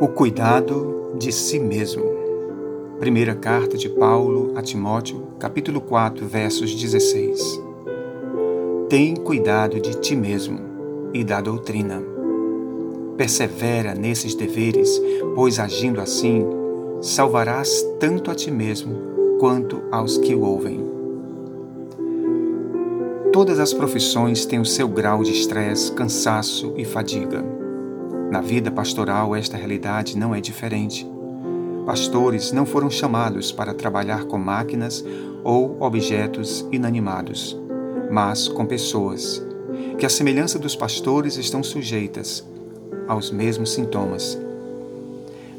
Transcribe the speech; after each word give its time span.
O 0.00 0.08
cuidado 0.08 1.12
de 1.18 1.30
si 1.30 1.58
mesmo. 1.58 2.02
Primeira 2.98 3.34
carta 3.34 3.76
de 3.76 3.86
Paulo 3.86 4.50
a 4.56 4.62
Timóteo, 4.62 5.28
capítulo 5.38 5.78
4, 5.78 6.26
versos 6.26 6.74
16. 6.74 7.60
Tem 8.88 9.14
cuidado 9.14 9.78
de 9.78 10.00
ti 10.00 10.16
mesmo 10.16 10.58
e 11.12 11.22
da 11.22 11.42
doutrina. 11.42 12.02
Persevera 13.18 13.94
nesses 13.94 14.34
deveres, 14.34 14.90
pois 15.34 15.58
agindo 15.58 16.00
assim, 16.00 16.46
salvarás 17.02 17.86
tanto 17.98 18.30
a 18.30 18.34
ti 18.34 18.50
mesmo 18.50 18.96
quanto 19.38 19.82
aos 19.92 20.16
que 20.16 20.34
o 20.34 20.40
ouvem. 20.40 20.82
Todas 23.34 23.60
as 23.60 23.74
profissões 23.74 24.46
têm 24.46 24.60
o 24.60 24.64
seu 24.64 24.88
grau 24.88 25.22
de 25.22 25.32
estresse, 25.32 25.92
cansaço 25.92 26.72
e 26.78 26.86
fadiga. 26.86 27.59
Na 28.30 28.40
vida 28.40 28.70
pastoral, 28.70 29.34
esta 29.34 29.56
realidade 29.56 30.16
não 30.16 30.32
é 30.32 30.40
diferente. 30.40 31.04
Pastores 31.84 32.52
não 32.52 32.64
foram 32.64 32.88
chamados 32.88 33.50
para 33.50 33.74
trabalhar 33.74 34.24
com 34.24 34.38
máquinas 34.38 35.04
ou 35.42 35.76
objetos 35.82 36.64
inanimados, 36.70 37.58
mas 38.08 38.46
com 38.46 38.64
pessoas, 38.64 39.44
que, 39.98 40.06
à 40.06 40.08
semelhança 40.08 40.60
dos 40.60 40.76
pastores, 40.76 41.36
estão 41.36 41.60
sujeitas 41.60 42.46
aos 43.08 43.32
mesmos 43.32 43.72
sintomas. 43.72 44.38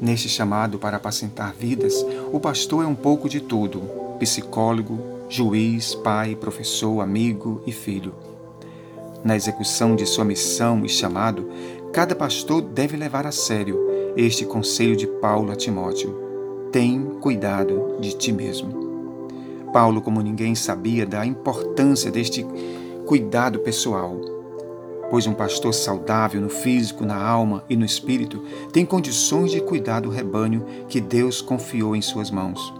Neste 0.00 0.28
chamado 0.28 0.78
para 0.78 0.96
apacentar 0.96 1.52
vidas, 1.52 2.06
o 2.32 2.38
pastor 2.38 2.84
é 2.84 2.86
um 2.86 2.94
pouco 2.94 3.28
de 3.28 3.40
tudo: 3.40 3.82
psicólogo, 4.20 4.96
juiz, 5.28 5.96
pai, 5.96 6.36
professor, 6.36 7.00
amigo 7.00 7.60
e 7.66 7.72
filho. 7.72 8.14
Na 9.22 9.36
execução 9.36 9.94
de 9.94 10.06
sua 10.06 10.24
missão 10.24 10.82
e 10.86 10.88
chamado, 10.88 11.50
cada 11.92 12.14
pastor 12.14 12.62
deve 12.62 12.96
levar 12.96 13.26
a 13.26 13.32
sério 13.32 13.78
este 14.16 14.44
conselho 14.44 14.96
de 14.96 15.06
Paulo 15.06 15.52
a 15.52 15.56
Timóteo: 15.56 16.14
tem 16.72 17.02
cuidado 17.20 17.96
de 18.00 18.16
ti 18.16 18.32
mesmo. 18.32 18.90
Paulo, 19.72 20.00
como 20.00 20.20
ninguém, 20.20 20.54
sabia 20.54 21.06
da 21.06 21.24
importância 21.24 22.10
deste 22.10 22.44
cuidado 23.06 23.60
pessoal, 23.60 24.16
pois 25.10 25.26
um 25.26 25.32
pastor 25.32 25.72
saudável 25.72 26.40
no 26.40 26.48
físico, 26.48 27.04
na 27.04 27.16
alma 27.16 27.64
e 27.68 27.76
no 27.76 27.84
espírito 27.84 28.42
tem 28.72 28.84
condições 28.84 29.50
de 29.50 29.60
cuidar 29.60 30.00
do 30.00 30.10
rebanho 30.10 30.64
que 30.88 31.00
Deus 31.00 31.40
confiou 31.40 31.94
em 31.94 32.02
suas 32.02 32.30
mãos. 32.30 32.72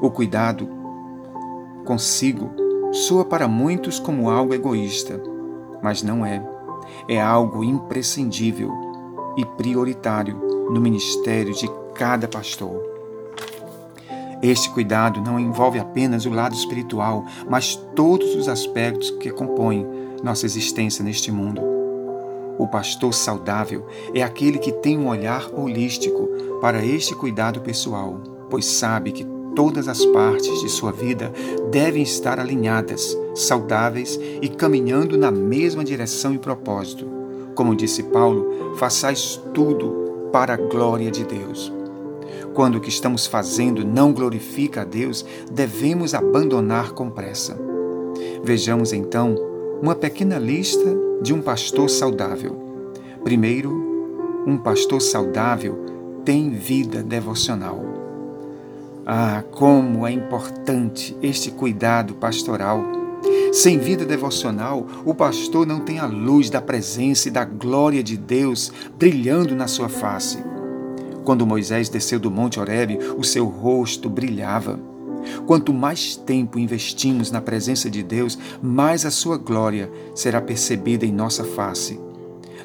O 0.00 0.10
cuidado 0.10 0.68
consigo 1.84 2.50
soa 2.92 3.24
para 3.24 3.48
muitos 3.48 3.98
como 3.98 4.28
algo 4.28 4.54
egoísta 4.54 5.20
mas 5.82 6.02
não 6.02 6.24
é. 6.24 6.55
É 7.08 7.20
algo 7.20 7.62
imprescindível 7.62 8.70
e 9.36 9.44
prioritário 9.44 10.36
no 10.70 10.80
ministério 10.80 11.54
de 11.54 11.68
cada 11.94 12.26
pastor. 12.26 12.82
Este 14.42 14.70
cuidado 14.70 15.20
não 15.20 15.40
envolve 15.40 15.78
apenas 15.78 16.26
o 16.26 16.30
lado 16.30 16.54
espiritual, 16.54 17.24
mas 17.48 17.76
todos 17.94 18.34
os 18.34 18.48
aspectos 18.48 19.10
que 19.10 19.30
compõem 19.30 19.86
nossa 20.22 20.46
existência 20.46 21.04
neste 21.04 21.32
mundo. 21.32 21.62
O 22.58 22.66
pastor 22.66 23.12
saudável 23.12 23.86
é 24.14 24.22
aquele 24.22 24.58
que 24.58 24.72
tem 24.72 24.98
um 24.98 25.08
olhar 25.08 25.46
holístico 25.54 26.28
para 26.60 26.84
este 26.84 27.14
cuidado 27.14 27.60
pessoal, 27.60 28.20
pois 28.48 28.64
sabe 28.64 29.12
que 29.12 29.35
todas 29.56 29.88
as 29.88 30.04
partes 30.04 30.60
de 30.60 30.68
sua 30.68 30.92
vida 30.92 31.32
devem 31.70 32.02
estar 32.02 32.38
alinhadas, 32.38 33.16
saudáveis 33.34 34.20
e 34.40 34.48
caminhando 34.48 35.16
na 35.16 35.32
mesma 35.32 35.82
direção 35.82 36.34
e 36.34 36.38
propósito. 36.38 37.08
Como 37.54 37.74
disse 37.74 38.02
Paulo, 38.04 38.76
façais 38.76 39.40
tudo 39.54 40.28
para 40.30 40.54
a 40.54 40.56
glória 40.58 41.10
de 41.10 41.24
Deus. 41.24 41.72
Quando 42.54 42.76
o 42.76 42.80
que 42.80 42.90
estamos 42.90 43.26
fazendo 43.26 43.84
não 43.84 44.12
glorifica 44.12 44.82
a 44.82 44.84
Deus, 44.84 45.24
devemos 45.50 46.14
abandonar 46.14 46.92
com 46.92 47.10
pressa. 47.10 47.58
Vejamos 48.44 48.92
então 48.92 49.34
uma 49.82 49.94
pequena 49.94 50.38
lista 50.38 50.96
de 51.22 51.32
um 51.32 51.40
pastor 51.40 51.88
saudável. 51.88 52.56
Primeiro, 53.24 53.72
um 54.46 54.56
pastor 54.58 55.00
saudável 55.00 55.76
tem 56.24 56.50
vida 56.50 57.02
devocional. 57.02 58.05
Ah, 59.08 59.44
como 59.52 60.04
é 60.04 60.10
importante 60.10 61.16
este 61.22 61.52
cuidado 61.52 62.16
pastoral. 62.16 62.84
Sem 63.52 63.78
vida 63.78 64.04
devocional, 64.04 64.84
o 65.04 65.14
pastor 65.14 65.64
não 65.64 65.78
tem 65.78 66.00
a 66.00 66.06
luz 66.06 66.50
da 66.50 66.60
presença 66.60 67.28
e 67.28 67.30
da 67.30 67.44
glória 67.44 68.02
de 68.02 68.16
Deus 68.16 68.72
brilhando 68.98 69.54
na 69.54 69.68
sua 69.68 69.88
face. 69.88 70.38
Quando 71.24 71.46
Moisés 71.46 71.88
desceu 71.88 72.18
do 72.18 72.32
Monte 72.32 72.58
Horebe, 72.58 72.98
o 73.16 73.22
seu 73.22 73.46
rosto 73.46 74.10
brilhava. 74.10 74.76
Quanto 75.46 75.72
mais 75.72 76.16
tempo 76.16 76.58
investimos 76.58 77.30
na 77.30 77.40
presença 77.40 77.88
de 77.88 78.02
Deus, 78.02 78.36
mais 78.60 79.06
a 79.06 79.10
sua 79.12 79.38
glória 79.38 79.88
será 80.16 80.40
percebida 80.40 81.06
em 81.06 81.12
nossa 81.12 81.44
face. 81.44 82.05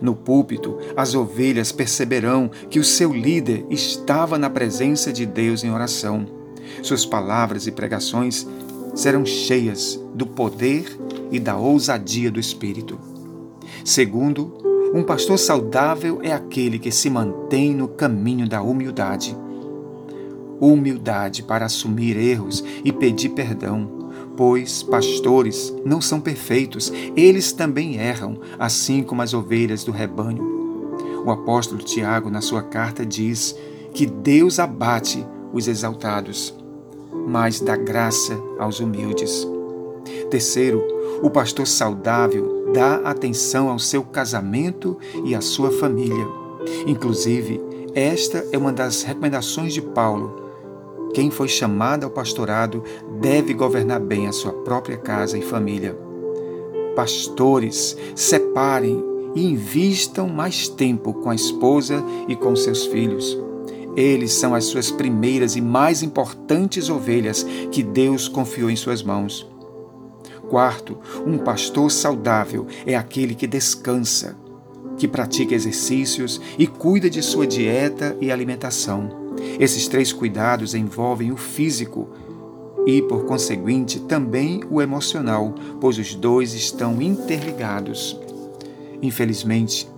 No 0.00 0.14
púlpito, 0.14 0.78
as 0.96 1.14
ovelhas 1.14 1.72
perceberão 1.72 2.50
que 2.70 2.78
o 2.78 2.84
seu 2.84 3.12
líder 3.12 3.66
estava 3.68 4.38
na 4.38 4.48
presença 4.48 5.12
de 5.12 5.26
Deus 5.26 5.62
em 5.62 5.70
oração. 5.70 6.26
Suas 6.82 7.04
palavras 7.04 7.66
e 7.66 7.72
pregações 7.72 8.46
serão 8.94 9.26
cheias 9.26 10.00
do 10.14 10.26
poder 10.26 10.98
e 11.30 11.38
da 11.38 11.56
ousadia 11.56 12.30
do 12.30 12.40
Espírito. 12.40 12.98
Segundo, 13.84 14.56
um 14.94 15.02
pastor 15.02 15.38
saudável 15.38 16.20
é 16.22 16.32
aquele 16.32 16.78
que 16.78 16.90
se 16.90 17.08
mantém 17.10 17.74
no 17.74 17.86
caminho 17.86 18.48
da 18.48 18.62
humildade. 18.62 19.36
Humildade 20.58 21.42
para 21.42 21.66
assumir 21.66 22.16
erros 22.16 22.64
e 22.84 22.92
pedir 22.92 23.30
perdão 23.30 23.99
pois 24.36 24.82
pastores 24.82 25.74
não 25.84 26.00
são 26.00 26.20
perfeitos, 26.20 26.92
eles 27.16 27.52
também 27.52 27.96
erram, 27.96 28.38
assim 28.58 29.02
como 29.02 29.22
as 29.22 29.34
ovelhas 29.34 29.84
do 29.84 29.92
rebanho. 29.92 30.60
O 31.24 31.30
apóstolo 31.30 31.82
Tiago, 31.82 32.30
na 32.30 32.40
sua 32.40 32.62
carta, 32.62 33.04
diz 33.04 33.54
que 33.92 34.06
Deus 34.06 34.58
abate 34.58 35.26
os 35.52 35.68
exaltados, 35.68 36.54
mas 37.26 37.60
dá 37.60 37.76
graça 37.76 38.38
aos 38.58 38.80
humildes. 38.80 39.46
Terceiro, 40.30 40.82
o 41.22 41.28
pastor 41.28 41.66
saudável 41.66 42.72
dá 42.72 42.96
atenção 42.96 43.68
ao 43.68 43.78
seu 43.78 44.02
casamento 44.02 44.96
e 45.24 45.34
à 45.34 45.40
sua 45.40 45.70
família. 45.70 46.26
Inclusive, 46.86 47.60
esta 47.94 48.46
é 48.52 48.56
uma 48.56 48.72
das 48.72 49.02
recomendações 49.02 49.74
de 49.74 49.82
Paulo 49.82 50.49
quem 51.12 51.30
foi 51.30 51.48
chamado 51.48 52.04
ao 52.04 52.10
pastorado 52.10 52.84
deve 53.20 53.52
governar 53.54 54.00
bem 54.00 54.26
a 54.26 54.32
sua 54.32 54.52
própria 54.52 54.96
casa 54.96 55.36
e 55.36 55.42
família. 55.42 55.96
Pastores, 56.94 57.96
separem 58.14 59.02
e 59.34 59.44
invistam 59.44 60.28
mais 60.28 60.68
tempo 60.68 61.14
com 61.14 61.30
a 61.30 61.34
esposa 61.34 62.02
e 62.28 62.34
com 62.36 62.54
seus 62.54 62.86
filhos. 62.86 63.38
Eles 63.96 64.32
são 64.32 64.54
as 64.54 64.64
suas 64.64 64.90
primeiras 64.90 65.56
e 65.56 65.60
mais 65.60 66.02
importantes 66.02 66.88
ovelhas 66.88 67.44
que 67.70 67.82
Deus 67.82 68.28
confiou 68.28 68.70
em 68.70 68.76
suas 68.76 69.02
mãos. 69.02 69.48
Quarto, 70.48 70.98
um 71.26 71.38
pastor 71.38 71.90
saudável 71.90 72.66
é 72.86 72.96
aquele 72.96 73.34
que 73.34 73.46
descansa, 73.46 74.36
que 74.96 75.08
pratica 75.08 75.54
exercícios 75.54 76.40
e 76.58 76.66
cuida 76.66 77.08
de 77.08 77.22
sua 77.22 77.46
dieta 77.46 78.16
e 78.20 78.30
alimentação. 78.30 79.29
Esses 79.58 79.88
três 79.88 80.12
cuidados 80.12 80.74
envolvem 80.74 81.32
o 81.32 81.36
físico 81.36 82.08
e, 82.86 83.02
por 83.02 83.24
conseguinte, 83.24 84.00
também 84.00 84.62
o 84.70 84.80
emocional, 84.80 85.54
pois 85.80 85.98
os 85.98 86.14
dois 86.14 86.54
estão 86.54 87.00
interligados. 87.00 88.18
Infelizmente, 89.02 89.88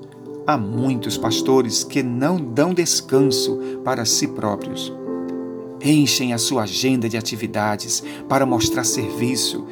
há 0.46 0.56
muitos 0.56 1.16
pastores 1.16 1.84
que 1.84 2.02
não 2.02 2.36
dão 2.36 2.74
descanso 2.74 3.58
para 3.84 4.04
si 4.04 4.28
próprios. 4.28 4.92
Enchem 5.80 6.32
a 6.32 6.38
sua 6.38 6.62
agenda 6.62 7.08
de 7.08 7.16
atividades 7.16 8.02
para 8.28 8.46
mostrar 8.46 8.84
serviço 8.84 9.66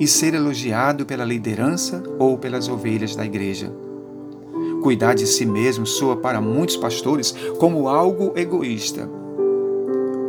e 0.00 0.06
ser 0.06 0.34
elogiado 0.34 1.06
pela 1.06 1.24
liderança 1.24 2.02
ou 2.18 2.36
pelas 2.36 2.68
ovelhas 2.68 3.14
da 3.14 3.24
igreja. 3.24 3.72
Cuidar 4.82 5.14
de 5.14 5.26
si 5.26 5.44
mesmo 5.44 5.86
soa 5.86 6.16
para 6.16 6.40
muitos 6.40 6.76
pastores 6.76 7.34
como 7.58 7.88
algo 7.88 8.32
egoísta. 8.36 9.08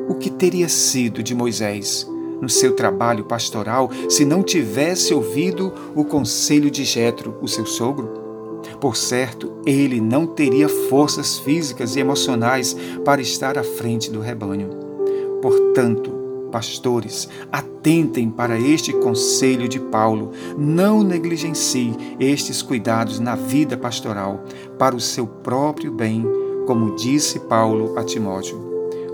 O 0.10 0.16
que 0.16 0.30
teria 0.30 0.70
sido 0.70 1.22
de 1.22 1.36
Moisés 1.36 2.10
no 2.42 2.50
seu 2.50 2.74
trabalho 2.76 3.26
pastoral 3.26 3.90
se 4.10 4.24
não 4.24 4.44
tivesse 4.44 5.14
ouvido 5.14 5.74
o 5.96 6.06
conselho 6.06 6.72
de 6.72 6.84
Jetro, 6.84 7.36
o 7.42 7.48
seu 7.48 7.66
sogro? 7.66 8.28
Por 8.80 8.96
certo, 8.96 9.52
ele 9.66 10.00
não 10.00 10.26
teria 10.28 10.68
forças 10.68 11.40
físicas 11.40 11.96
e 11.96 12.00
emocionais 12.00 12.76
para 13.04 13.22
estar 13.22 13.58
à 13.58 13.64
frente 13.64 14.12
do 14.12 14.20
rebanho. 14.20 14.70
Portanto, 15.42 16.17
Pastores, 16.52 17.28
atentem 17.52 18.30
para 18.30 18.60
este 18.60 18.94
conselho 18.94 19.68
de 19.68 19.80
Paulo. 19.80 20.32
Não 20.58 21.04
negligencie 21.04 21.96
estes 22.20 22.62
cuidados 22.62 23.20
na 23.20 23.36
vida 23.36 23.78
pastoral 23.78 24.44
para 24.78 24.96
o 24.96 25.00
seu 25.00 25.28
próprio 25.28 25.92
bem, 25.92 26.26
como 26.66 26.96
disse 26.96 27.40
Paulo 27.42 27.98
a 27.98 28.04
Timóteo. 28.04 28.60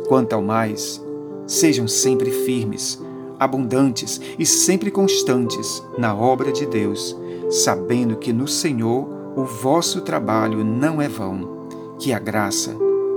Quanto 0.07 0.33
ao 0.33 0.41
mais, 0.41 1.01
sejam 1.47 1.87
sempre 1.87 2.31
firmes, 2.31 3.01
abundantes 3.39 4.19
e 4.37 4.45
sempre 4.45 4.91
constantes 4.91 5.83
na 5.97 6.15
obra 6.15 6.51
de 6.51 6.65
Deus, 6.65 7.17
sabendo 7.49 8.15
que 8.15 8.31
no 8.31 8.47
Senhor 8.47 9.07
o 9.35 9.43
vosso 9.43 10.01
trabalho 10.01 10.63
não 10.63 11.01
é 11.01 11.07
vão. 11.07 11.63
Que 11.99 12.11
a 12.11 12.19
graça, 12.19 12.75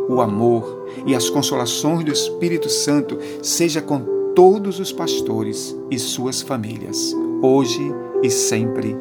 o 0.09 0.21
amor 0.21 0.87
e 1.07 1.15
as 1.15 1.29
consolações 1.29 2.05
do 2.05 2.13
Espírito 2.13 2.69
Santo 2.69 3.19
seja 3.43 3.81
com 3.81 4.33
todos 4.35 4.79
os 4.79 4.93
pastores 4.93 5.77
e 5.91 5.99
suas 5.99 6.43
famílias, 6.43 7.15
hoje 7.43 7.83
e 8.23 8.31
sempre. 8.31 8.97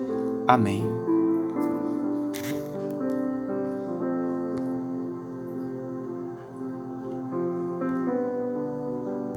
Amém. 0.47 1.04